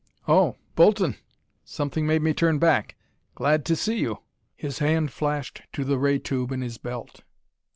"Oh 0.27 0.55
Bolton! 0.75 1.17
Something 1.63 2.07
made 2.07 2.23
me 2.23 2.33
turn 2.33 2.57
back. 2.57 2.95
Glad 3.35 3.63
to 3.65 3.75
see 3.75 3.99
you." 3.99 4.17
His 4.55 4.79
hand 4.79 5.11
flashed 5.11 5.61
to 5.73 5.83
the 5.83 5.99
ray 5.99 6.17
tube 6.17 6.51
in 6.51 6.61
his 6.61 6.79
belt. 6.79 7.21